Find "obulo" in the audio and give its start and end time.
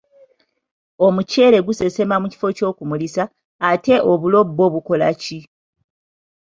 4.11-4.39